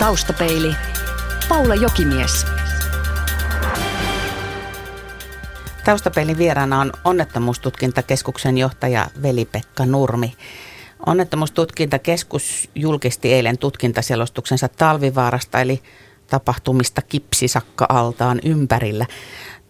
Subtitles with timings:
[0.00, 0.76] Taustapeili.
[1.48, 2.46] Paula Jokimies.
[5.84, 10.36] Taustapeilin vieraana on onnettomuustutkintakeskuksen johtaja Veli-Pekka Nurmi.
[11.06, 15.82] Onnettomuustutkintakeskus julkisti eilen tutkintaselostuksensa talvivaarasta eli
[16.26, 19.06] tapahtumista kipsisakka-altaan ympärillä.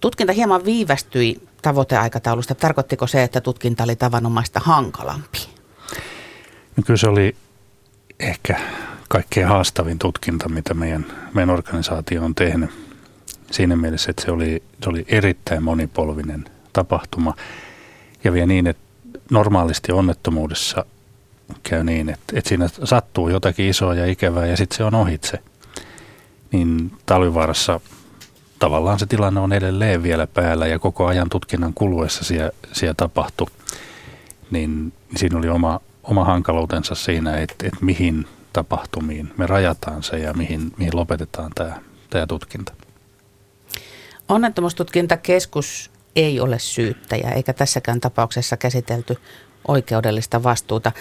[0.01, 2.55] Tutkinta hieman viivästyi tavoiteaikataulusta.
[2.55, 5.39] Tarkoittiko se, että tutkinta oli tavanomaista hankalampi?
[6.77, 7.37] No kyllä se oli
[8.21, 8.61] ehkä
[9.13, 12.71] kaikkein haastavin tutkinta, mitä meidän, meidän organisaatio on tehnyt.
[13.51, 17.35] Siinä mielessä, että se oli, se oli erittäin monipolvinen tapahtuma.
[18.25, 18.82] Ja vielä niin, että
[19.31, 20.85] normaalisti onnettomuudessa
[21.63, 25.39] käy niin, että, että siinä sattuu jotakin isoa ja ikävää ja sitten se on ohitse.
[26.53, 27.81] Niin talvivaarassa
[28.59, 33.47] tavallaan se tilanne on edelleen vielä päällä ja koko ajan tutkinnan kuluessa siellä, siellä tapahtui.
[34.51, 40.34] Niin siinä oli oma, oma hankaluutensa siinä, että, että mihin tapahtumiin me rajataan se ja
[40.34, 42.73] mihin, mihin lopetetaan tämä, tämä tutkinta.
[44.29, 49.17] Onnettomuustutkintakeskus ei ole syyttäjä eikä tässäkään tapauksessa käsitelty
[49.69, 50.93] oikeudellista vastuuta.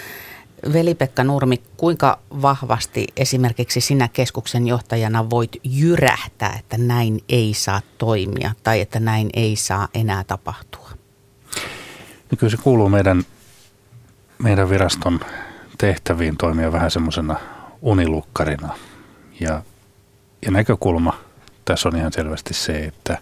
[0.74, 8.52] Veli-Pekka Nurmi, kuinka vahvasti esimerkiksi sinä keskuksen johtajana voit jyrähtää, että näin ei saa toimia
[8.64, 10.90] tai että näin ei saa enää tapahtua?
[12.32, 13.24] No kyllä se kuuluu meidän,
[14.40, 15.20] meidän viraston
[15.80, 17.40] tehtäviin toimia vähän semmoisena
[17.82, 18.76] unilukkarina.
[19.40, 19.62] Ja,
[20.46, 21.20] ja näkökulma
[21.66, 23.18] tässä on ihan selvästi se, että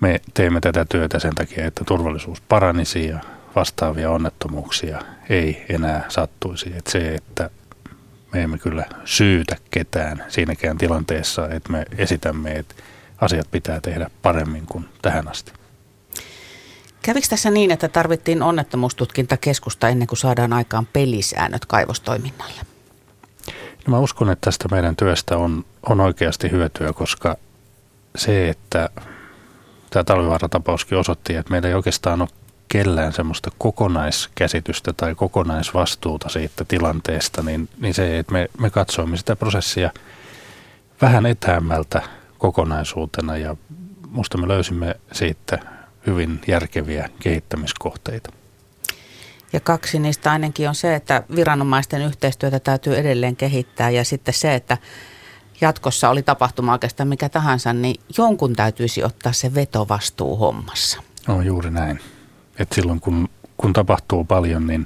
[0.00, 3.20] me teemme tätä työtä sen takia, että turvallisuus paranisi ja
[3.56, 6.72] vastaavia onnettomuuksia ei enää sattuisi.
[6.76, 7.50] Että se, että
[8.32, 12.74] me emme kyllä syytä ketään siinäkään tilanteessa, että me esitämme, että
[13.20, 15.52] asiat pitää tehdä paremmin kuin tähän asti.
[17.04, 22.60] Kävikö tässä niin, että tarvittiin onnettomuustutkintakeskusta ennen kuin saadaan aikaan pelisäännöt kaivostoiminnalle?
[23.86, 27.36] No mä uskon, että tästä meidän työstä on, on oikeasti hyötyä, koska
[28.16, 28.88] se, että
[29.90, 32.28] tämä talvivaaratapauskin osoitti, että meillä ei oikeastaan ole
[32.68, 39.36] kellään semmoista kokonaiskäsitystä tai kokonaisvastuuta siitä tilanteesta, niin, niin se, että me, me katsoimme sitä
[39.36, 39.90] prosessia
[41.02, 42.02] vähän etäämmältä
[42.38, 43.56] kokonaisuutena ja
[44.08, 45.73] musta me löysimme siitä
[46.06, 48.32] hyvin järkeviä kehittämiskohteita.
[49.52, 54.54] Ja kaksi niistä ainakin on se, että viranomaisten yhteistyötä täytyy edelleen kehittää ja sitten se,
[54.54, 54.78] että
[55.60, 61.02] jatkossa oli tapahtuma oikeastaan mikä tahansa, niin jonkun täytyisi ottaa se vetovastuu hommassa.
[61.26, 62.00] No juuri näin.
[62.58, 64.84] Et silloin kun, kun tapahtuu paljon niin,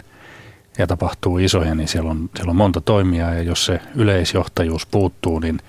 [0.78, 5.38] ja tapahtuu isoja, niin siellä on, siellä on monta toimijaa ja jos se yleisjohtajuus puuttuu,
[5.38, 5.60] niin,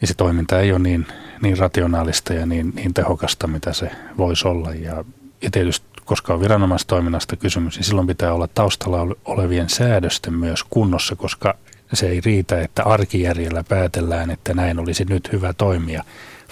[0.00, 1.06] niin se toiminta ei ole niin,
[1.42, 4.74] niin rationaalista ja niin, niin tehokasta, mitä se voisi olla.
[4.74, 5.04] Ja,
[5.42, 11.16] ja tietysti koska on viranomaistoiminnasta kysymys, niin silloin pitää olla taustalla olevien säädösten myös kunnossa,
[11.16, 11.54] koska
[11.92, 16.04] se ei riitä, että arkijärjellä päätellään, että näin olisi nyt hyvä toimia,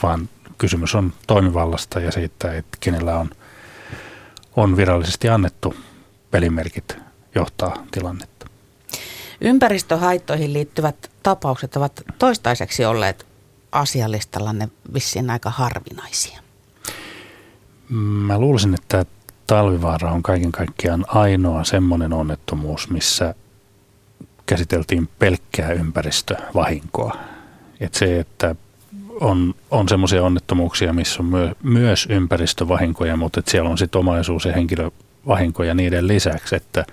[0.03, 0.29] vaan
[0.59, 3.31] kysymys on toimivallasta ja siitä, että kenellä on,
[4.57, 5.75] on virallisesti annettu
[6.31, 6.97] pelimerkit
[7.35, 8.47] johtaa tilannetta.
[9.41, 13.27] Ympäristöhaittoihin liittyvät tapaukset ovat toistaiseksi olleet
[13.73, 16.41] asialistallanne vissiin aika harvinaisia.
[17.89, 19.05] Mä luulisin, että
[19.47, 23.35] talvivaara on kaiken kaikkiaan ainoa semmoinen onnettomuus, missä
[24.47, 27.17] käsiteltiin pelkkää ympäristövahinkoa.
[27.81, 28.55] Et se, että
[29.21, 34.45] on, on semmoisia onnettomuuksia, missä on myö, myös ympäristövahinkoja, mutta että siellä on sitten omaisuus-
[34.45, 36.85] ja henkilövahinkoja niiden lisäksi, että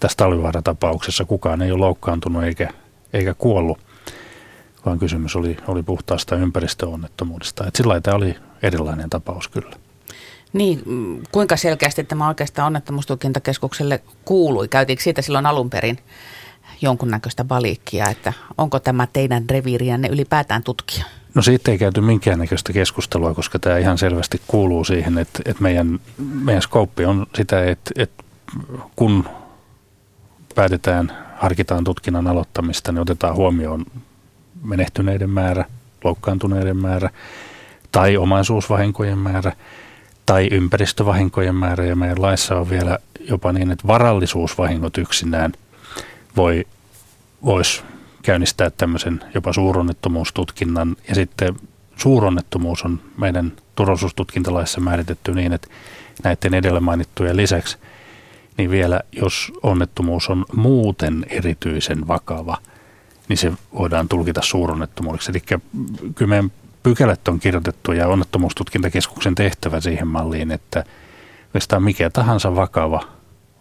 [0.00, 2.68] tässä talvivaaratapauksessa kukaan ei ole loukkaantunut eikä,
[3.12, 3.78] eikä kuollut,
[4.86, 7.66] vaan kysymys oli, oli puhtaasta ympäristöonnettomuudesta.
[7.66, 9.76] Et sillä tämä oli erilainen tapaus kyllä.
[10.52, 14.68] Niin, mm, kuinka selkeästi tämä oikeastaan onnettomuustutkintakeskukselle kuului?
[14.68, 15.98] Käytiinkö siitä silloin alun perin
[16.80, 21.04] jonkunnäköistä valikkia, että onko tämä teidän reviiriänne ylipäätään tutkia?
[21.34, 26.00] No siitä ei käyty minkäännäköistä keskustelua, koska tämä ihan selvästi kuuluu siihen, että, että meidän,
[26.18, 28.24] meidän skouppi on sitä, että, että
[28.96, 29.24] kun
[30.54, 33.84] päätetään, harkitaan tutkinnan aloittamista, niin otetaan huomioon
[34.62, 35.64] menehtyneiden määrä,
[36.04, 37.10] loukkaantuneiden määrä
[37.92, 39.52] tai omaisuusvahinkojen määrä–
[40.26, 45.52] tai ympäristövahinkojen määrä ja meidän laissa on vielä jopa niin, että varallisuusvahingot yksinään
[46.36, 46.66] voi,
[47.44, 47.82] voisi
[48.22, 50.96] käynnistää tämmöisen jopa suuronnettomuustutkinnan.
[51.08, 51.54] Ja sitten
[51.96, 55.68] suuronnettomuus on meidän turvallisuustutkintalaissa määritetty niin, että
[56.24, 57.78] näiden edellä mainittujen lisäksi
[58.58, 62.56] niin vielä jos onnettomuus on muuten erityisen vakava,
[63.28, 65.30] niin se voidaan tulkita suuronnettomuudeksi.
[65.30, 65.60] Eli
[66.14, 66.44] kyllä
[66.82, 70.84] pykälät on kirjoitettu ja onnettomuustutkintakeskuksen tehtävä siihen malliin, että
[71.44, 73.02] oikeastaan mikä tahansa vakava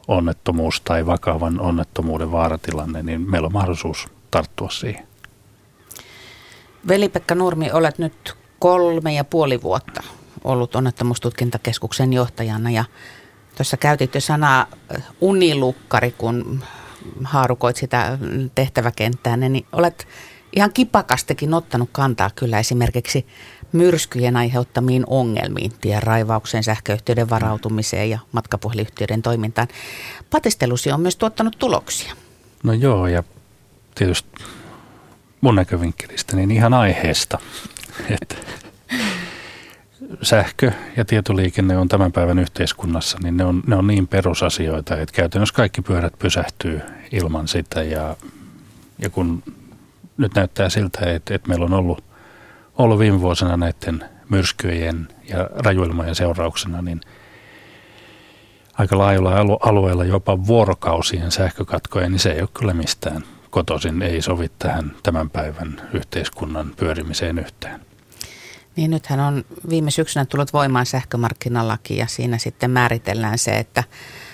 [0.08, 5.08] onnettomuus tai vakavan onnettomuuden vaaratilanne, niin meillä on mahdollisuus tarttua siihen.
[6.88, 10.04] Veli-Pekka Nurmi, olet nyt kolme ja puoli vuotta
[10.44, 12.84] ollut onnettomuustutkintakeskuksen johtajana ja
[13.58, 14.68] tuossa käytit jo sanaa
[15.22, 16.64] unilukkari, kun
[17.24, 18.18] haarukoit sitä
[18.56, 20.08] tehtäväkenttää, niin olet
[20.56, 23.28] ihan kipakastikin ottanut kantaa kyllä esimerkiksi
[23.72, 29.68] myrskyjen aiheuttamiin ongelmiin, tien raivaukseen, sähköyhtiöiden varautumiseen ja matkapuhelinyhtiöiden toimintaan.
[30.30, 32.14] Patistelusi on myös tuottanut tuloksia.
[32.64, 33.24] No joo, ja
[33.96, 34.30] tietysti
[35.42, 37.40] mun näkövinkkelistä niin ihan aiheesta.
[38.22, 38.36] Että
[40.22, 45.16] sähkö ja tietoliikenne on tämän päivän yhteiskunnassa, niin ne on, ne on niin perusasioita, että
[45.16, 46.82] käytännössä kaikki pyörät pysähtyy
[47.12, 47.84] ilman sitä.
[47.84, 48.16] Ja,
[49.00, 49.44] ja kun
[50.18, 52.04] nyt näyttää siltä, että, että meillä on ollut,
[52.78, 57.02] ollut viime vuosina näiden myrskyjen ja rajuilmojen seurauksena, niin
[58.74, 64.52] aika laajalla alueella jopa vuorokausien sähkökatkoja, niin se ei ole kyllä mistään kotoisin, ei sovi
[64.60, 67.80] tähän tämän päivän yhteiskunnan pyörimiseen yhtään.
[68.76, 73.84] Niin nythän on viime syksynä tullut voimaan sähkömarkkinalaki ja siinä sitten määritellään se, että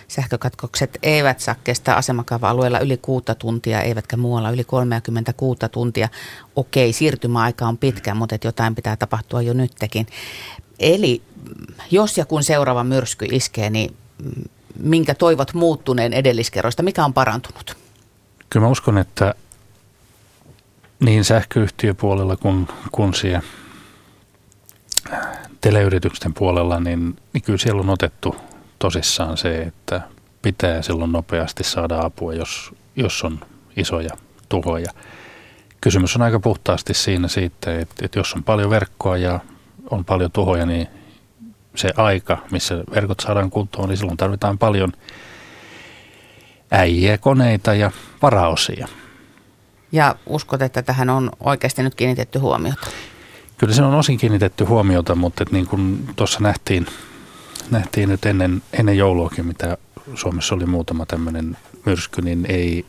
[0.07, 6.09] sähkökatkokset eivät saa kestää asemakaava-alueella yli kuutta tuntia, eivätkä muualla yli 36 tuntia.
[6.55, 10.07] Okei, siirtymäaika on pitkä, mutta että jotain pitää tapahtua jo nytkin.
[10.79, 11.21] Eli
[11.91, 13.95] jos ja kun seuraava myrsky iskee, niin
[14.79, 16.83] minkä toivot muuttuneen edelliskerroista?
[16.83, 17.77] Mikä on parantunut?
[18.49, 19.33] Kyllä mä uskon, että
[20.99, 23.41] niin sähköyhtiöpuolella kuin, kuin siellä
[25.61, 28.35] teleyritysten puolella, niin, niin kyllä siellä on otettu
[28.79, 30.01] tosissaan se, että
[30.41, 33.39] pitää silloin nopeasti saada apua, jos, jos on
[33.77, 34.09] isoja
[34.49, 34.91] tuhoja.
[35.81, 39.39] Kysymys on aika puhtaasti siinä siitä, että, että jos on paljon verkkoa ja
[39.89, 40.87] on paljon tuhoja, niin
[41.75, 44.93] se aika, missä verkot saadaan kuntoon, niin silloin tarvitaan paljon
[46.71, 48.87] äijiä, koneita ja varaosia.
[49.91, 52.87] Ja uskot, että tähän on oikeasti nyt kiinnitetty huomiota?
[53.57, 56.85] Kyllä se on osin kiinnitetty huomiota, mutta niin kuin tuossa nähtiin,
[57.71, 59.77] nähtiin nyt ennen, ennen jouluakin, mitä
[60.15, 62.85] Suomessa oli muutama tämmöinen myrsky, niin ei,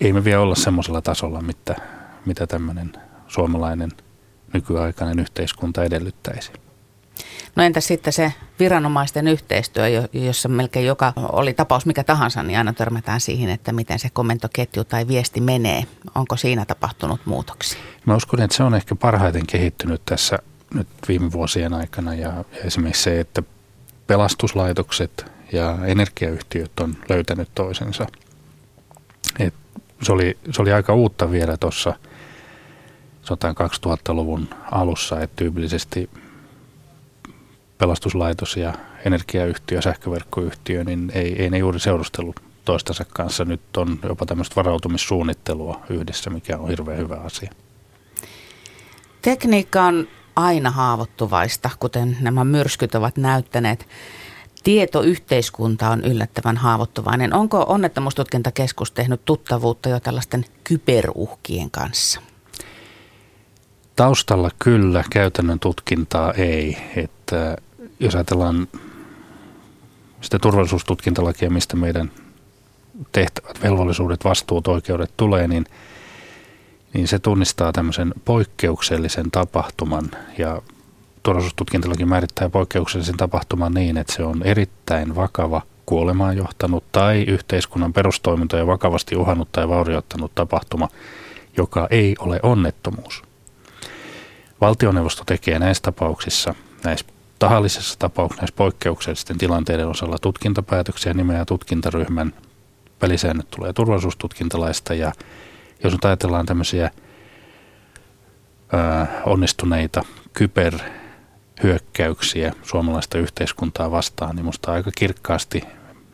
[0.00, 1.76] ei me vielä olla semmoisella tasolla, mitä,
[2.26, 2.92] mitä tämmöinen
[3.28, 3.90] suomalainen
[4.52, 6.52] nykyaikainen yhteiskunta edellyttäisi.
[7.56, 12.72] No entä sitten se viranomaisten yhteistyö, jossa melkein joka oli tapaus mikä tahansa, niin aina
[12.72, 15.84] törmätään siihen, että miten se komentoketju tai viesti menee.
[16.14, 17.80] Onko siinä tapahtunut muutoksia?
[18.06, 20.38] Mä uskon, että se on ehkä parhaiten kehittynyt tässä
[20.74, 23.42] nyt viime vuosien aikana ja esimerkiksi se, että
[24.06, 28.06] pelastuslaitokset ja energiayhtiöt on löytänyt toisensa.
[29.38, 29.54] Et
[30.02, 31.94] se, oli, se oli aika uutta vielä tuossa
[33.30, 36.10] 2000-luvun alussa, että tyypillisesti
[37.78, 38.74] pelastuslaitos ja
[39.04, 43.44] energiayhtiö, sähköverkkoyhtiö, niin ei, ei ne juuri seurustellut toistensa kanssa.
[43.44, 47.50] Nyt on jopa tämmöistä varautumissuunnittelua yhdessä, mikä on hirveän hyvä asia.
[49.22, 53.88] Tekniikka on aina haavoittuvaista, kuten nämä myrskyt ovat näyttäneet.
[54.64, 57.34] Tietoyhteiskunta on yllättävän haavoittuvainen.
[57.34, 62.20] Onko onnettomuustutkintakeskus tehnyt tuttavuutta jo tällaisten kyberuhkien kanssa?
[63.96, 66.76] Taustalla kyllä, käytännön tutkintaa ei.
[66.96, 67.56] Että
[68.00, 68.68] jos ajatellaan
[70.20, 72.10] sitä turvallisuustutkintalakia, mistä meidän
[73.12, 75.66] tehtävät, velvollisuudet, vastuut, oikeudet tulee, niin,
[76.94, 80.62] niin se tunnistaa tämmöisen poikkeuksellisen tapahtuman ja
[81.22, 88.66] turvallisuustutkintalaki määrittää poikkeuksellisen tapahtuman niin, että se on erittäin vakava kuolemaan johtanut tai yhteiskunnan perustoimintoja
[88.66, 90.88] vakavasti uhannut tai vaurioittanut tapahtuma,
[91.56, 93.22] joka ei ole onnettomuus.
[94.60, 97.06] Valtioneuvosto tekee näissä tapauksissa, näissä
[97.38, 102.32] tahallisessa tapauksessa, näissä poikkeuksellisten tilanteiden osalla tutkintapäätöksiä, nimeää tutkintaryhmän,
[102.98, 105.12] pelisäännöt tulee turvallisuustutkintalaista ja
[105.84, 106.90] jos nyt ajatellaan tämmöisiä
[108.74, 108.76] ö,
[109.26, 115.62] onnistuneita kyberhyökkäyksiä suomalaista yhteiskuntaa vastaan, niin minusta aika kirkkaasti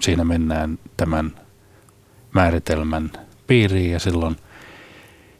[0.00, 1.32] siinä mennään tämän
[2.32, 3.10] määritelmän
[3.46, 4.36] piiriin ja silloin,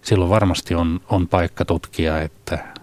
[0.02, 2.74] silloin varmasti on, on paikka tutkia, että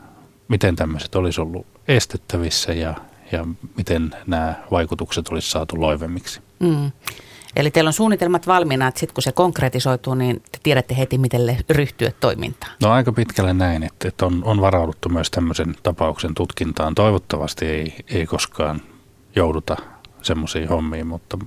[0.48, 2.96] miten tämmöiset olisi ollut estettävissä ja,
[3.32, 3.46] ja
[3.78, 6.42] miten nämä vaikutukset olisi saatu loivemmiksi.
[6.60, 6.92] Mm.
[7.56, 11.58] Eli teillä on suunnitelmat valmiina, että sitten kun se konkretisoituu, niin te tiedätte heti, miten
[11.70, 12.72] ryhtyä toimintaan.
[12.82, 16.96] No aika pitkälle näin, että, että on, on varauduttu myös tämmöisen tapauksen tutkintaan.
[16.96, 18.82] Toivottavasti ei, ei koskaan
[19.36, 19.78] jouduta
[20.22, 21.38] semmoisiin hommiin, mutta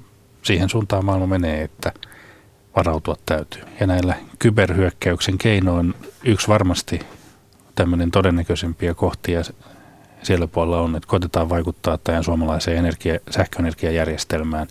[0.43, 1.93] siihen suuntaan maailma menee, että
[2.77, 3.63] varautua täytyy.
[3.81, 5.95] Ja näillä kyberhyökkäyksen keinoin
[6.25, 7.01] yksi varmasti
[7.75, 9.41] tämmöinen todennäköisempiä kohtia
[10.23, 14.67] siellä puolella on, että koitetaan vaikuttaa tähän suomalaiseen energia, sähköenergiajärjestelmään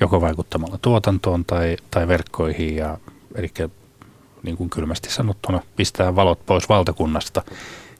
[0.00, 2.98] joko vaikuttamalla tuotantoon tai, tai verkkoihin ja
[3.34, 3.50] eli
[4.42, 7.42] niin kuin kylmästi sanottuna pistää valot pois valtakunnasta.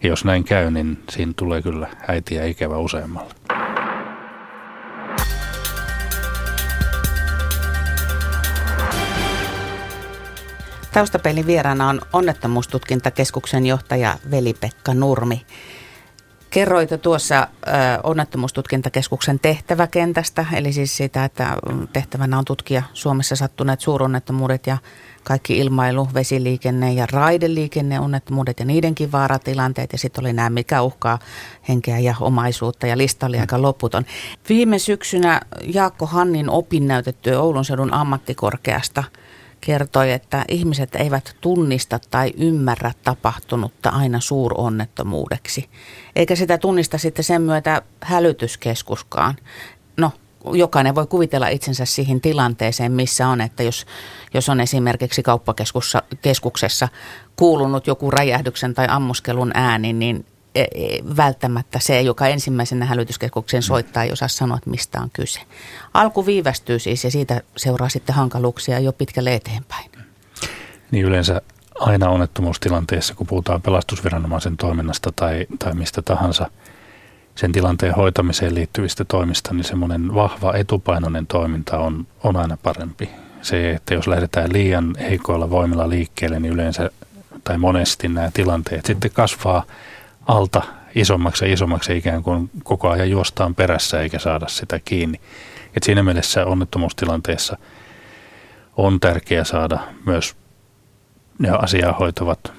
[0.03, 3.35] Ja jos näin käy, niin siinä tulee kyllä äitiä ikävä useammalle.
[10.93, 15.47] Taustapelin vieraana on onnettomuustutkintakeskuksen johtaja Veli-Pekka Nurmi.
[16.51, 17.49] Kerroit tuossa
[18.03, 21.57] onnettomuustutkintakeskuksen tehtäväkentästä, eli siis sitä, että
[21.93, 24.79] tehtävänä on tutkia Suomessa sattuneet suuronnettomuudet ja
[25.25, 29.93] kaikki ilmailu, vesiliikenne ja raideliikenne, onnettomuudet ja niidenkin vaaratilanteet.
[29.93, 31.19] Ja sitten oli nämä, mikä uhkaa
[31.69, 34.05] henkeä ja omaisuutta ja lista oli aika loputon.
[34.49, 35.41] Viime syksynä
[35.75, 39.05] Jaakko Hannin opinnäytetyö Oulun seudun ammattikorkeasta–
[39.61, 45.69] kertoi, että ihmiset eivät tunnista tai ymmärrä tapahtunutta aina suuronnettomuudeksi.
[46.17, 49.37] Eikä sitä tunnista sitten sen myötä hälytyskeskuskaan.
[49.97, 50.13] No,
[50.53, 53.87] jokainen voi kuvitella itsensä siihen tilanteeseen, missä on, että jos,
[54.35, 56.89] jos on esimerkiksi kauppakeskuksessa
[57.37, 60.27] kuulunut joku räjähdyksen tai ammuskelun ääni, niin
[61.17, 65.41] välttämättä se, joka ensimmäisenä hälytyskeskuksen soittaa, ei osaa sanoa, että mistä on kyse.
[65.95, 69.91] Alku viivästyy siis ja siitä seuraa sitten hankaluuksia jo pitkälle eteenpäin.
[70.91, 71.43] Niin yleensä
[71.75, 76.51] aina onnettomuustilanteessa, kun puhutaan pelastusviranomaisen toiminnasta tai, tai mistä tahansa
[77.35, 83.11] sen tilanteen hoitamiseen liittyvistä toimista, niin semmoinen vahva etupainoinen toiminta on, on aina parempi.
[83.43, 86.91] Se, että jos lähdetään liian heikoilla voimilla liikkeelle, niin yleensä
[87.45, 89.65] tai monesti nämä tilanteet sitten kasvaa–
[90.31, 90.63] alta
[90.95, 95.21] isommaksi ja isommaksi ikään kuin koko ajan juostaan perässä eikä saada sitä kiinni.
[95.77, 97.57] Et siinä mielessä onnettomuustilanteessa
[98.77, 100.37] on tärkeää saada myös
[101.39, 102.53] ne asiaa hoitavat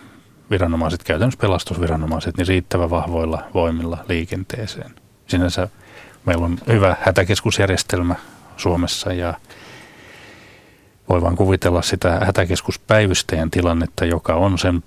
[0.50, 4.92] viranomaiset, käytännössä pelastusviranomaiset, niin riittävän vahvoilla voimilla liikenteeseen.
[5.28, 5.68] Sinänsä
[6.26, 8.16] meillä on hyvä hätäkeskusjärjestelmä
[8.58, 9.34] Suomessa ja
[11.10, 14.84] voi vaan kuvitella sitä hätäkeskuspäivystäjän tilannetta, joka on sen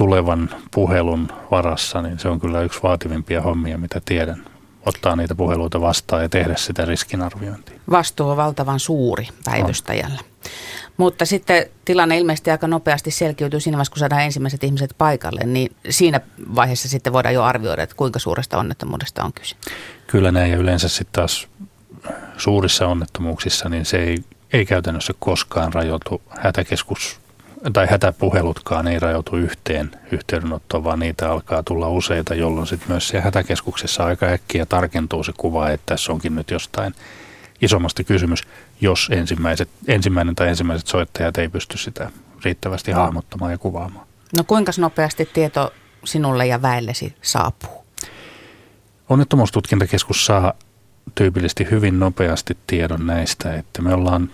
[0.00, 4.44] tulevan puhelun varassa, niin se on kyllä yksi vaativimpia hommia, mitä tiedän.
[4.86, 7.80] Ottaa niitä puheluita vastaan ja tehdä sitä riskinarviointia.
[7.90, 10.18] Vastuu on valtavan suuri päivystäjällä.
[10.18, 10.50] On.
[10.96, 15.76] Mutta sitten tilanne ilmeisesti aika nopeasti selkiytyy siinä vaiheessa, kun saadaan ensimmäiset ihmiset paikalle, niin
[15.90, 16.20] siinä
[16.54, 19.56] vaiheessa sitten voidaan jo arvioida, että kuinka suuresta onnettomuudesta on kyse.
[20.06, 21.48] Kyllä näin ja yleensä sitten taas
[22.36, 27.19] suurissa onnettomuuksissa, niin se ei, ei käytännössä koskaan rajoitu hätäkeskus
[27.72, 33.24] tai hätäpuhelutkaan ei rajoitu yhteen yhteydenottoon, vaan niitä alkaa tulla useita, jolloin sitten myös siellä
[33.24, 36.94] hätäkeskuksessa aika äkkiä tarkentuu se kuva, että tässä onkin nyt jostain
[37.62, 38.42] isommasta kysymys,
[38.80, 42.10] jos ensimmäiset, ensimmäinen tai ensimmäiset soittajat ei pysty sitä
[42.44, 44.06] riittävästi hahmottamaan ja kuvaamaan.
[44.36, 45.72] No kuinka nopeasti tieto
[46.04, 47.84] sinulle ja väellesi saapuu?
[49.08, 50.52] Onnettomuustutkintakeskus saa
[51.14, 54.30] tyypillisesti hyvin nopeasti tiedon näistä, että me ollaan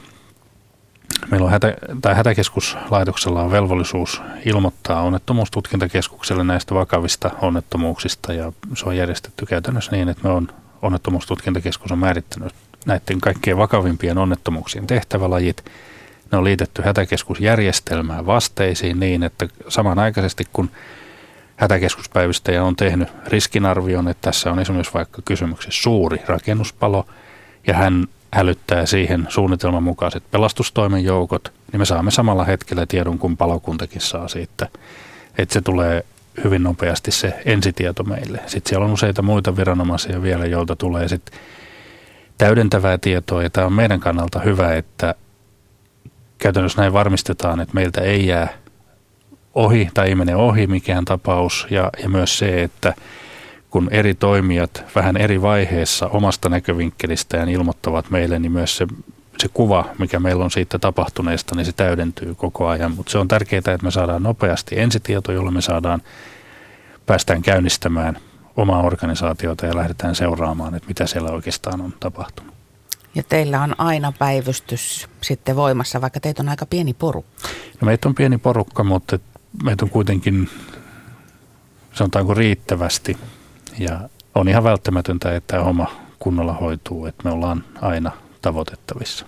[1.31, 8.97] Meillä on hätä, tai hätäkeskuslaitoksella on velvollisuus ilmoittaa onnettomuustutkintakeskukselle näistä vakavista onnettomuuksista ja se on
[8.97, 10.49] järjestetty käytännössä niin, että me on
[10.83, 12.53] onnettomuustutkintakeskus on määrittänyt
[12.87, 15.65] näiden kaikkien vakavimpien onnettomuuksien tehtävälajit.
[16.33, 20.71] Ne on liitetty hätäkeskusjärjestelmään vasteisiin niin, että samanaikaisesti kun
[21.57, 27.07] hätäkeskuspäivystäjä on tehnyt riskinarvion, että tässä on esimerkiksi vaikka kysymyksessä suuri rakennuspalo
[27.67, 33.37] ja hän hälyttää siihen suunnitelman mukaiset pelastustoimen joukot, niin me saamme samalla hetkellä tiedon, kun
[33.37, 34.69] palokuntakin saa siitä.
[35.39, 36.05] Että se tulee
[36.45, 38.41] hyvin nopeasti se ensitieto meille.
[38.47, 41.39] Sitten siellä on useita muita viranomaisia vielä, joilta tulee sitten
[42.39, 43.43] täydentävää tietoa.
[43.43, 45.15] Ja tämä on meidän kannalta hyvä, että
[46.39, 48.49] käytännössä näin varmistetaan, että meiltä ei jää
[49.55, 51.67] ohi tai ei mene ohi mikään tapaus.
[51.71, 52.95] Ja, ja myös se, että
[53.77, 58.87] kun eri toimijat vähän eri vaiheessa omasta näkövinkkelistään ilmoittavat meille, niin myös se,
[59.39, 62.93] se kuva, mikä meillä on siitä tapahtuneesta, niin se täydentyy koko ajan.
[62.93, 66.03] Mutta se on tärkeää, että me saadaan nopeasti ensitieto, jolla me saadaan,
[67.07, 68.19] päästään käynnistämään
[68.57, 72.55] omaa organisaatiota ja lähdetään seuraamaan, että mitä siellä oikeastaan on tapahtunut.
[73.15, 77.49] Ja teillä on aina päivystys sitten voimassa, vaikka teitä on aika pieni porukka.
[77.81, 79.19] No meitä on pieni porukka, mutta
[79.65, 80.51] meitä on kuitenkin
[81.93, 83.17] sanotaanko riittävästi
[83.79, 85.87] ja on ihan välttämätöntä, että tämä homma
[86.19, 89.27] kunnolla hoituu, että me ollaan aina tavoitettavissa.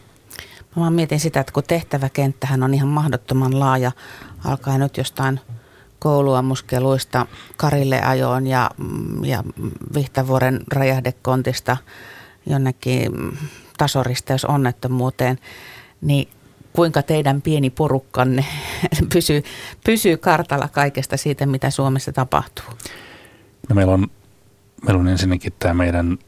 [0.77, 3.93] Mä vaan mietin sitä, että kun tehtäväkenttähän on ihan mahdottoman laaja,
[4.45, 5.41] alkaa nyt jostain
[5.99, 7.27] kouluammuskeluista
[7.57, 8.71] Karille ajoon ja,
[9.23, 9.43] ja
[9.95, 11.77] Vihtavuoren räjähdekontista
[12.47, 13.13] jonnekin
[13.79, 15.39] tasoristeys onnettomuuteen,
[16.01, 16.29] niin
[16.73, 18.45] kuinka teidän pieni porukkanne
[19.13, 19.43] pysyy,
[19.85, 22.65] pysyy kartalla kaikesta siitä, mitä Suomessa tapahtuu?
[23.69, 24.07] No meillä on
[24.87, 26.19] meillä on ensinnäkin tämä meidän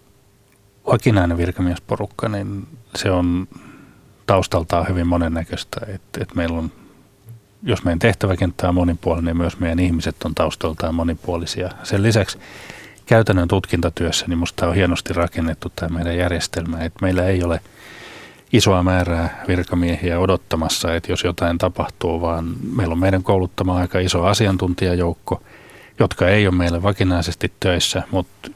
[0.87, 2.67] vakinainen virkamiesporukka, niin
[2.97, 3.49] se on
[4.27, 5.81] taustaltaan hyvin monennäköistä.
[5.87, 6.73] Että, että meillä on
[7.63, 11.71] jos meidän tehtäväkenttä on monipuolinen, niin myös meidän ihmiset on taustaltaan monipuolisia.
[11.83, 12.39] Sen lisäksi
[13.07, 17.61] käytännön tutkintatyössä niin minusta on hienosti rakennettu tämä meidän järjestelmä, että meillä ei ole
[18.53, 24.25] isoa määrää virkamiehiä odottamassa, että jos jotain tapahtuu, vaan meillä on meidän kouluttama aika iso
[24.25, 25.43] asiantuntijajoukko,
[26.01, 28.51] jotka ei ole meille vakinaisesti töissä, mutta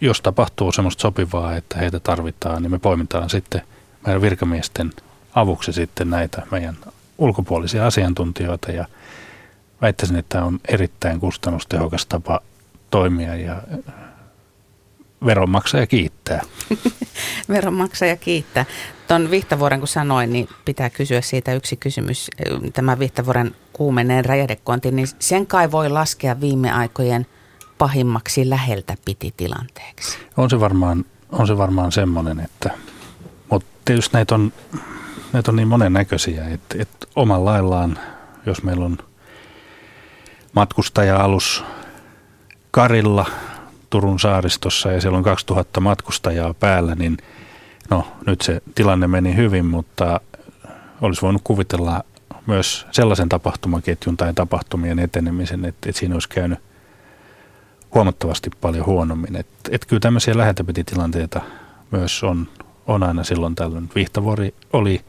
[0.00, 3.62] jos tapahtuu semmoista sopivaa, että heitä tarvitaan, niin me poimitaan sitten
[4.06, 4.90] meidän virkamiesten
[5.34, 6.76] avuksi sitten näitä meidän
[7.18, 8.86] ulkopuolisia asiantuntijoita ja
[9.82, 12.40] väittäisin, että tämä on erittäin kustannustehokas tapa
[12.90, 13.62] toimia ja
[15.26, 16.40] veronmaksaja kiittää.
[17.48, 18.64] veronmaksaja kiittää.
[19.08, 22.30] Tuon Vihtavuoren kun sanoin, niin pitää kysyä siitä yksi kysymys.
[22.72, 27.26] Tämä Vihtavuoren kuumeneen räjähdekonti, niin sen kai voi laskea viime aikojen
[27.78, 30.18] pahimmaksi läheltä piti tilanteeksi.
[30.36, 32.70] On se varmaan, on se varmaan semmoinen, että,
[33.50, 34.52] mutta tietysti näitä on,
[35.32, 37.98] näitä on niin monennäköisiä, että, että oman laillaan,
[38.46, 38.98] jos meillä on
[40.52, 41.64] matkustaja-alus
[42.70, 43.26] Karilla
[43.90, 47.16] Turun saaristossa ja siellä on 2000 matkustajaa päällä, niin
[47.90, 50.20] no nyt se tilanne meni hyvin, mutta
[51.00, 52.04] olisi voinut kuvitella
[52.46, 56.58] myös sellaisen tapahtumaketjun tai tapahtumien etenemisen, että, että siinä olisi käynyt
[57.94, 59.36] huomattavasti paljon huonommin.
[59.36, 61.40] Että, että kyllä tämmöisiä lähetäpititilanteita
[61.90, 62.48] myös on,
[62.86, 63.90] on aina silloin tällöin.
[63.94, 65.00] Vihtavuori oli,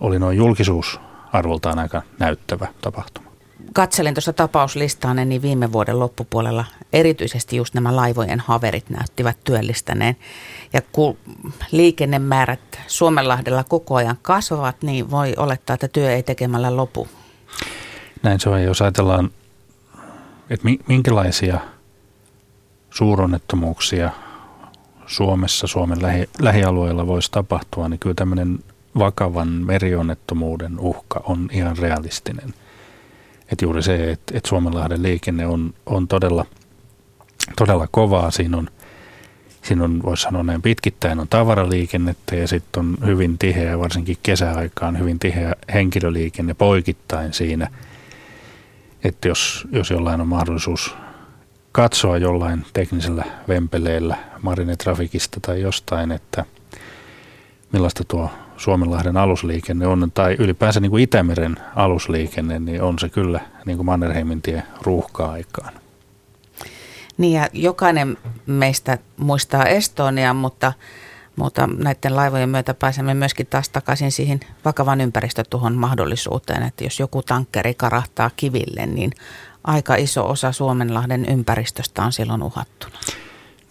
[0.00, 3.31] oli noin julkisuusarvoltaan aika näyttävä tapahtuma
[3.72, 10.16] katselin tuossa tapauslistaa, niin viime vuoden loppupuolella erityisesti just nämä laivojen haverit näyttivät työllistäneen.
[10.72, 11.18] Ja kun
[11.72, 17.08] liikennemäärät Suomenlahdella koko ajan kasvavat, niin voi olettaa, että työ ei tekemällä lopu.
[18.22, 19.30] Näin se on, jos ajatellaan,
[20.50, 21.60] että minkälaisia
[22.90, 24.10] suuronnettomuuksia
[25.06, 28.58] Suomessa, Suomen lähi, lähialueilla voisi tapahtua, niin kyllä tämmöinen
[28.98, 32.54] vakavan merionnettomuuden uhka on ihan realistinen–
[33.52, 36.46] että juuri se, että, että Suomenlahden liikenne on, on todella,
[37.56, 38.30] todella kovaa.
[38.30, 38.68] Siinä on,
[39.62, 44.98] siinä on, voisi sanoa näin pitkittäin, on tavaraliikennettä ja sitten on hyvin tiheä, varsinkin kesäaikaan
[44.98, 47.70] hyvin tiheä henkilöliikenne poikittain siinä.
[49.04, 50.94] Että jos, jos jollain on mahdollisuus
[51.72, 56.44] katsoa jollain teknisellä vempeleellä Marinetrafikista tai jostain, että
[57.72, 58.30] millaista tuo
[58.62, 63.86] Suomenlahden alusliikenne on, tai ylipäänsä niin kuin Itämeren alusliikenne, niin on se kyllä niin kuin
[63.86, 65.72] Mannerheimin tie ruuhka-aikaan.
[67.18, 70.72] Niin ja jokainen meistä muistaa Estonia, mutta,
[71.36, 77.22] mutta näiden laivojen myötä pääsemme myöskin taas takaisin siihen vakavan ympäristötuhon mahdollisuuteen, että jos joku
[77.22, 79.10] tankkeri karahtaa kiville, niin
[79.64, 82.98] aika iso osa Suomenlahden ympäristöstä on silloin uhattuna.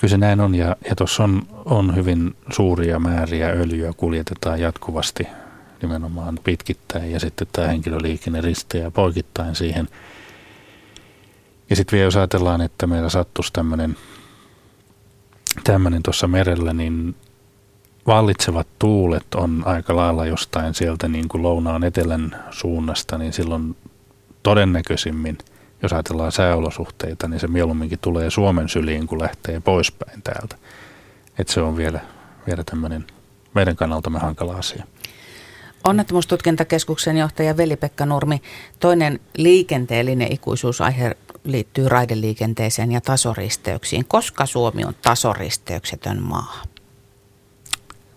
[0.02, 5.28] Kyllä se näin on ja, ja tuossa on, on hyvin suuria määriä öljyä kuljetetaan jatkuvasti
[5.82, 9.88] nimenomaan pitkittäin ja sitten tämä henkilöliikenne risteää poikittain siihen.
[11.70, 13.98] Ja sitten vielä jos ajatellaan, että meillä sattuisi tämmöinen
[15.64, 17.16] tämmöinen tuossa merellä, niin
[18.08, 23.76] vallitsevat tuulet on aika lailla jostain sieltä niin kuin lounaan etelän suunnasta, niin silloin
[24.44, 25.38] todennäköisimmin–
[25.84, 30.56] jos ajatellaan sääolosuhteita, niin se mieluumminkin tulee Suomen syliin, kun lähtee poispäin täältä.
[31.40, 32.00] Että se on vielä,
[32.48, 33.06] vielä tämmöinen
[33.54, 34.84] meidän kannaltamme hankala asia.
[35.84, 38.42] Onnettomuustutkintakeskuksen johtaja Veli-Pekka Nurmi,
[38.80, 44.06] toinen liikenteellinen ikuisuusaihe liittyy raideliikenteeseen ja tasoristeyksiin.
[44.06, 46.62] Koska Suomi on tasoristeyksetön maa?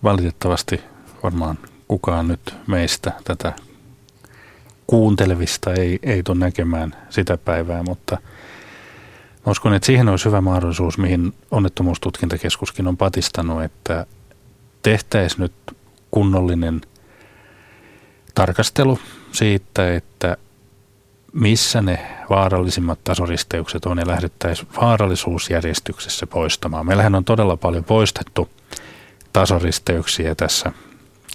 [0.02, 0.80] Valitettavasti
[1.22, 3.52] varmaan kukaan nyt meistä tätä
[4.86, 8.18] kuuntelevista ei, ei tule näkemään sitä päivää, mutta
[9.46, 14.06] uskon, että siihen olisi hyvä mahdollisuus, mihin onnettomuustutkintakeskuskin on patistanut, että
[14.82, 15.76] tehtäisiin nyt
[16.10, 16.80] kunnollinen
[18.34, 18.98] tarkastelu
[19.32, 20.36] siitä, että
[21.32, 26.86] missä ne vaarallisimmat tasoristeykset on ja lähdettäisiin vaarallisuusjärjestyksessä poistamaan.
[26.86, 28.48] Meillähän on todella paljon poistettu
[29.32, 30.72] tasoristeyksiä tässä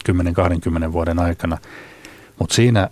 [0.09, 1.57] 10-20 vuoden aikana,
[2.39, 2.89] mutta siinä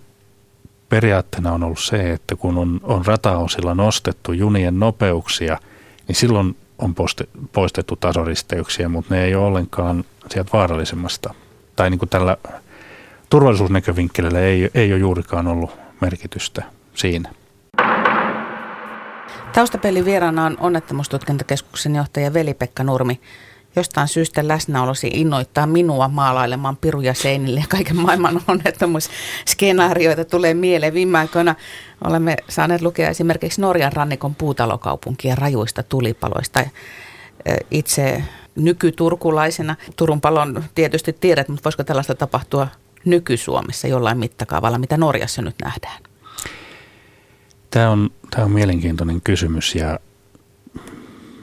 [0.88, 5.58] periaatteena on ollut se, että kun on, on rataosilla nostettu junien nopeuksia,
[6.08, 6.94] niin silloin on
[7.52, 11.34] poistettu tasoristeyksiä, mutta ne ei ole ollenkaan sieltä vaarallisemmasta.
[11.76, 12.36] Tai niin kuin tällä
[13.30, 15.70] turvallisuusnäkövinkkelillä ei, ei ole juurikaan ollut
[16.00, 16.62] merkitystä
[16.94, 17.30] siinä.
[19.52, 23.20] Taustapelin vieraana on onnettomuustutkintakeskuksen johtaja Veli-Pekka Nurmi
[23.78, 30.94] jostain syystä läsnäolosi innoittaa minua maalailemaan piruja seinille ja kaiken maailman onnettomuusskenaarioita tulee mieleen.
[30.94, 31.54] Viime aikoina
[32.04, 36.64] olemme saaneet lukea esimerkiksi Norjan rannikon puutalokaupunkia rajuista tulipaloista.
[37.70, 38.22] Itse
[38.56, 42.68] nykyturkulaisena, Turun palon tietysti tiedät, mutta voisiko tällaista tapahtua
[43.04, 46.02] nyky-Suomessa jollain mittakaavalla, mitä Norjassa nyt nähdään?
[47.70, 49.98] Tämä on, tämä on mielenkiintoinen kysymys ja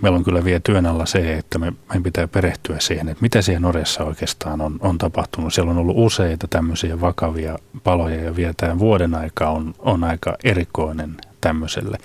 [0.01, 3.41] meillä on kyllä vielä työn alla se, että me, meidän pitää perehtyä siihen, että mitä
[3.41, 5.53] siellä Norjassa oikeastaan on, on tapahtunut.
[5.53, 10.35] Siellä on ollut useita tämmöisiä vakavia paloja ja vielä tämä vuoden aika on, on aika
[10.43, 11.97] erikoinen tämmöiselle.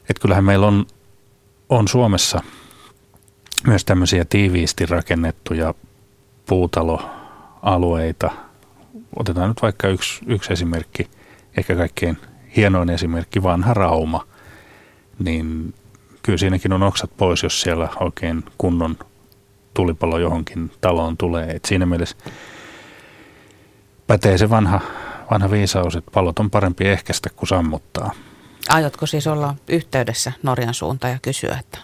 [0.00, 0.86] Että kyllähän meillä on,
[1.68, 2.40] on Suomessa
[3.66, 5.74] myös tämmöisiä tiiviisti rakennettuja
[6.46, 8.30] puutaloalueita.
[9.16, 11.10] Otetaan nyt vaikka yksi, yksi esimerkki,
[11.56, 12.18] ehkä kaikkein
[12.56, 14.26] hienoin esimerkki, vanha Rauma.
[15.18, 15.74] Niin
[16.28, 18.96] kyllä siinäkin on oksat pois, jos siellä oikein kunnon
[19.74, 21.50] tulipalo johonkin taloon tulee.
[21.50, 22.16] Et siinä mielessä
[24.06, 24.80] pätee se vanha,
[25.30, 28.10] vanha viisaus, että palot on parempi ehkäistä kuin sammuttaa.
[28.68, 31.78] Aiotko siis olla yhteydessä Norjan suuntaan ja kysyä, että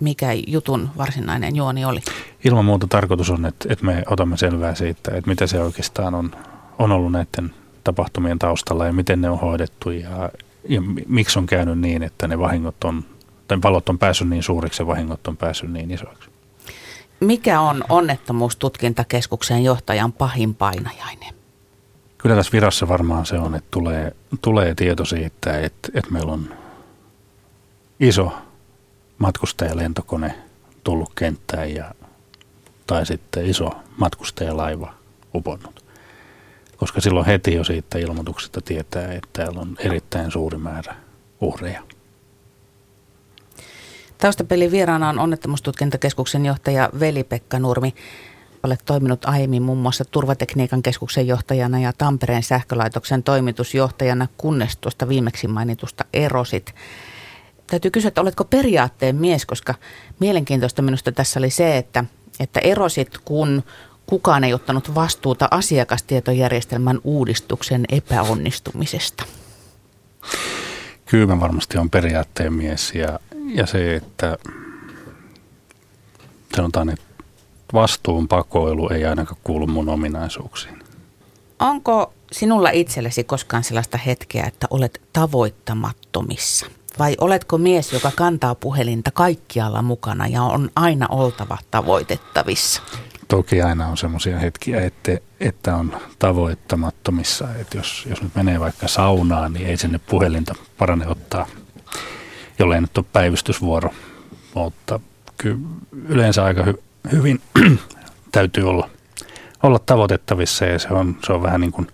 [0.00, 2.00] mikä jutun varsinainen juoni oli?
[2.44, 6.30] Ilman muuta tarkoitus on, että, että me otamme selvää siitä, että mitä se oikeastaan on,
[6.78, 10.30] on ollut näiden tapahtumien taustalla ja miten ne on hoidettu ja,
[10.68, 13.04] ja miksi on käynyt niin, että ne vahingot on
[13.48, 16.30] tai valot on päässyt niin suuriksi ja vahingot on päässyt niin isoiksi.
[17.20, 21.34] Mikä on onnettomuustutkintakeskuksen johtajan pahin painajainen?
[22.18, 26.54] Kyllä tässä virassa varmaan se on, että tulee, tulee tieto siitä, että, että meillä on
[28.00, 28.32] iso
[29.18, 30.34] matkustajalentokone
[30.84, 31.94] tullut kenttään ja,
[32.86, 34.94] tai sitten iso matkustajalaiva
[35.34, 35.84] uponnut.
[36.76, 40.94] Koska silloin heti jo siitä ilmoituksesta tietää, että täällä on erittäin suuri määrä
[41.40, 41.82] uhreja.
[44.18, 47.94] Taustapelin vieraana on onnettomuustutkintakeskuksen johtaja Veli-Pekka Nurmi.
[48.62, 55.48] Olet toiminut aiemmin muun muassa Turvatekniikan keskuksen johtajana ja Tampereen sähkölaitoksen toimitusjohtajana, kunnes tuosta viimeksi
[55.48, 56.74] mainitusta erosit.
[57.66, 59.74] Täytyy kysyä, että oletko periaatteen mies, koska
[60.20, 62.04] mielenkiintoista minusta tässä oli se, että,
[62.40, 63.62] että erosit, kun
[64.06, 69.24] kukaan ei ottanut vastuuta asiakastietojärjestelmän uudistuksen epäonnistumisesta.
[71.06, 73.18] Kyllä mä varmasti on periaatteen mies ja
[73.54, 74.38] ja se, että
[76.56, 77.04] sanotaan, että
[77.72, 80.78] vastuun pakoilu ei ainakaan kuulu mun ominaisuuksiin.
[81.58, 86.66] Onko sinulla itsellesi koskaan sellaista hetkeä, että olet tavoittamattomissa?
[86.98, 92.82] Vai oletko mies, joka kantaa puhelinta kaikkialla mukana ja on aina oltava tavoitettavissa?
[93.28, 97.48] Toki aina on semmoisia hetkiä, että, että on tavoittamattomissa.
[97.60, 101.46] Että jos, jos nyt menee vaikka saunaan, niin ei sinne puhelinta parane ottaa
[102.58, 103.90] jollei nyt ole päivystysvuoro.
[104.54, 105.00] Mutta
[105.38, 105.58] kyllä
[106.08, 107.40] yleensä aika hy, hyvin
[108.32, 108.90] täytyy olla,
[109.62, 111.86] olla tavoitettavissa ja se on, se on vähän niin kuin,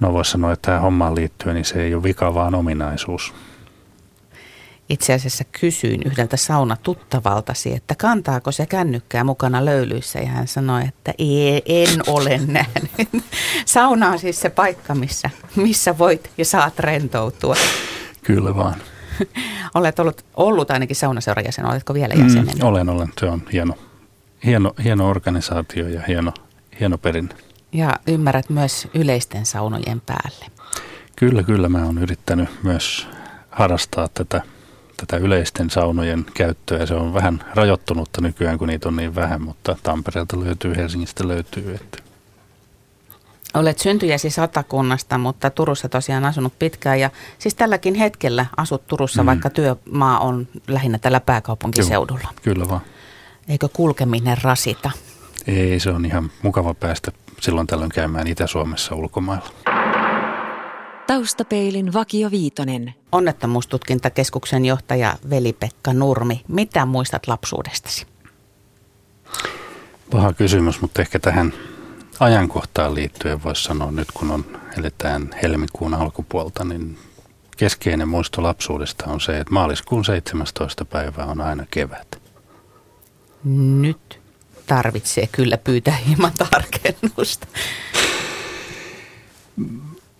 [0.00, 3.34] no voisi sanoa, että tähän hommaan liittyen, niin se ei ole vika, vaan ominaisuus.
[4.88, 11.12] Itse asiassa kysyin yhdeltä saunatuttavaltasi, että kantaako se kännykkää mukana löylyissä ja hän sanoi, että
[11.18, 13.24] ei, en ole nähnyt.
[13.64, 17.54] Sauna on siis se paikka, missä, missä voit ja saat rentoutua.
[18.22, 18.74] Kyllä vaan.
[19.74, 22.58] Olet ollut, ollut ainakin saunaseuran jäsen, oletko vielä jäsenen?
[22.58, 23.08] Mm, olen, olen.
[23.20, 23.74] Se on hieno,
[24.44, 26.32] hieno, hieno organisaatio ja hieno,
[26.80, 27.34] hieno perinne.
[27.72, 30.46] Ja ymmärrät myös yleisten saunojen päälle.
[31.16, 31.68] Kyllä, kyllä.
[31.68, 33.08] Mä oon yrittänyt myös
[33.50, 34.42] harrastaa tätä,
[34.96, 36.86] tätä yleisten saunojen käyttöä.
[36.86, 41.74] Se on vähän rajoittunutta nykyään, kun niitä on niin vähän, mutta Tampereelta löytyy, Helsingistä löytyy.
[41.74, 41.98] Että
[43.56, 49.26] Olet syntyjäsi satakunnasta, mutta Turussa tosiaan asunut pitkään ja siis tälläkin hetkellä asut Turussa, mm.
[49.26, 52.28] vaikka työmaa on lähinnä tällä pääkaupunkiseudulla.
[52.32, 52.80] Joo, kyllä vaan.
[53.48, 54.90] Eikö kulkeminen rasita?
[55.46, 59.48] Ei, se on ihan mukava päästä silloin tällöin käymään Itä-Suomessa ulkomailla.
[61.06, 62.94] Taustapeilin Vakio Viitonen.
[63.12, 66.44] Onnettomuustutkintakeskuksen johtaja Veli-Pekka Nurmi.
[66.48, 68.06] Mitä muistat lapsuudestasi?
[70.10, 71.52] Paha kysymys, mutta ehkä tähän
[72.20, 74.44] ajankohtaan liittyen voisi sanoa nyt, kun on,
[74.78, 76.98] eletään helmikuun alkupuolta, niin
[77.56, 80.84] keskeinen muisto lapsuudesta on se, että maaliskuun 17.
[80.84, 82.22] päivä on aina kevät.
[83.80, 84.20] Nyt
[84.66, 87.46] tarvitsee kyllä pyytää hieman tarkennusta.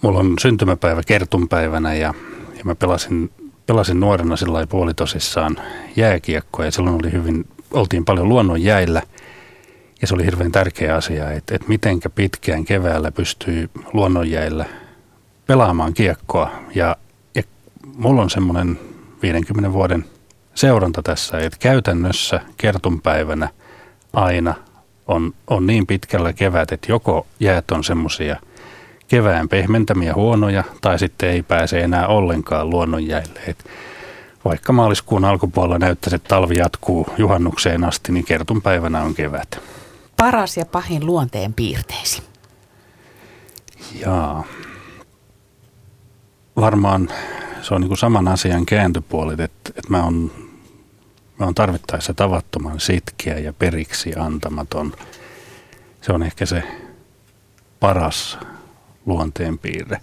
[0.02, 2.14] Mulla on syntymäpäivä kertunpäivänä ja,
[2.58, 3.30] ja mä pelasin,
[3.66, 5.56] pelasin nuorena sillä puolitosissaan
[5.96, 9.02] jääkiekkoa ja silloin oli hyvin, oltiin paljon luonnon jäillä–
[10.00, 14.64] ja se oli hirveän tärkeä asia, että, että mitenkä pitkään keväällä pystyy luonnonjäillä
[15.46, 16.50] pelaamaan kiekkoa.
[16.74, 16.96] Ja,
[17.34, 17.42] ja
[17.96, 18.78] mulla on semmoinen
[19.22, 20.04] 50 vuoden
[20.54, 23.48] seuranta tässä, että käytännössä kertunpäivänä
[24.12, 24.54] aina
[25.06, 28.36] on, on niin pitkällä kevät, että joko jäät on semmoisia
[29.08, 33.40] kevään pehmentämiä huonoja, tai sitten ei pääse enää ollenkaan luonnonjäille.
[33.46, 33.64] Et
[34.44, 39.60] vaikka maaliskuun alkupuolella näyttäisi, että talvi jatkuu juhannukseen asti, niin kertunpäivänä on kevät
[40.16, 42.22] paras ja pahin luonteen piirteesi?
[44.00, 44.44] Jaa.
[46.56, 47.08] Varmaan
[47.62, 50.30] se on niin kuin saman asian kääntöpuolet, että, että mä oon,
[51.38, 54.92] mä oon tarvittaessa tavattoman sitkeä ja periksi antamaton.
[56.02, 56.62] Se on ehkä se
[57.80, 58.38] paras
[59.06, 60.00] luonteenpiirre.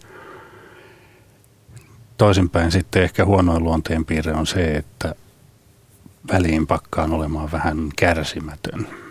[2.17, 5.15] Toisinpäin sitten ehkä huonoin luonteenpiirre on se, että
[6.31, 9.02] väliin pakkaan olemaan vähän kärsimätön.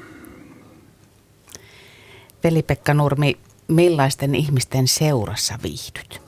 [2.45, 6.23] Veli-Pekka Nurmi, millaisten ihmisten seurassa viihdyt?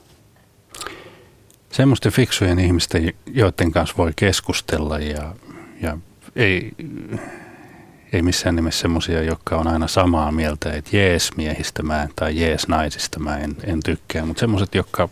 [1.71, 5.35] Semmoisten fiksujen ihmisten, joiden kanssa voi keskustella ja,
[5.81, 5.97] ja
[6.35, 6.71] ei,
[8.13, 12.39] ei missään nimessä semmoisia, jotka on aina samaa mieltä, että jees miehistä mä en, tai
[12.39, 15.09] jees naisista mä en, en tykkää, mutta semmoiset, jotka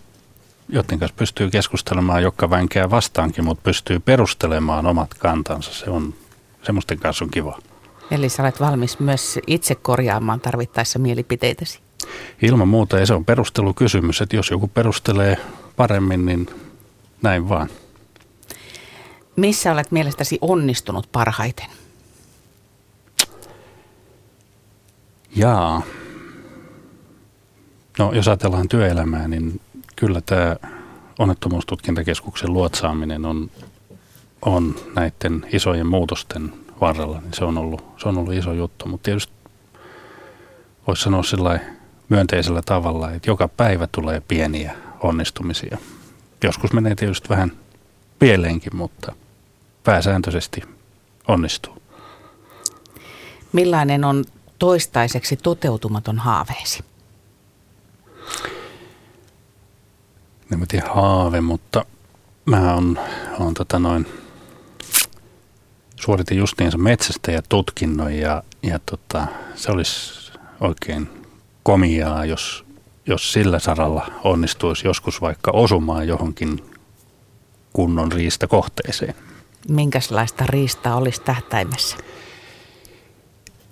[0.70, 5.74] joiden kanssa pystyy keskustelemaan, jotka vänkää vastaankin, mutta pystyy perustelemaan omat kantansa.
[5.74, 6.14] Se on,
[6.64, 7.60] semmoisten kanssa on kiva.
[8.12, 11.80] Eli sä olet valmis myös itse korjaamaan tarvittaessa mielipiteitäsi?
[12.42, 15.38] Ilman muuta, ja se on perustelukysymys, että jos joku perustelee
[15.76, 16.48] paremmin, niin
[17.22, 17.70] näin vaan.
[19.36, 21.66] Missä olet mielestäsi onnistunut parhaiten?
[25.36, 25.82] Jaa.
[28.00, 29.62] No jos ajatellaan työelämää, niin
[29.96, 30.56] kyllä tämä
[31.20, 33.52] onnettomuustutkintakeskuksen luotsaaminen on,
[34.42, 38.88] on näiden isojen muutosten varrella, niin se on ollut, se on ollut iso juttu.
[38.88, 39.34] Mutta tietysti
[40.88, 41.60] voisi sanoa sillä
[42.10, 45.78] myönteisellä tavalla, että joka päivä tulee pieniä onnistumisia.
[46.44, 47.52] Joskus menee tietysti vähän
[48.20, 49.16] pieleenkin, mutta
[49.84, 50.62] pääsääntöisesti
[51.28, 51.78] onnistuu.
[53.54, 54.26] Millainen on
[54.60, 56.84] toistaiseksi toteutumaton haaveesi?
[60.54, 61.86] en mä tiedä haave, mutta
[62.46, 63.00] mä on,
[63.40, 64.23] on tota noin,
[66.04, 71.10] suoritin justiinsa metsästä ja tutkinnon ja, ja tota, se olisi oikein
[71.64, 72.66] komiaa, jos,
[73.06, 76.64] jos sillä saralla onnistuisi joskus vaikka osumaan johonkin
[77.74, 79.16] kunnon riistakohteeseen.
[79.70, 81.98] Minkälaista riistaa olisi tähtäimessä?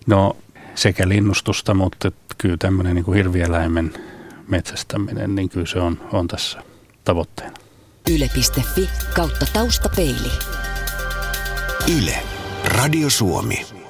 [0.08, 0.38] No
[0.76, 3.94] sekä linnustusta, mutta kyllä tämmöinen niin kuin hirvieläimen
[4.48, 6.64] metsästäminen, niin kyllä se on, on tässä
[7.04, 7.58] tavoitteena.
[8.10, 10.32] Yle.fi kautta taustapeili.
[11.88, 12.24] Yle.
[12.64, 13.81] Radio Suomi.